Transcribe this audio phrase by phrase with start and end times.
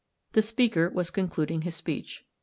[0.33, 2.25] The speaker was concluding his speech.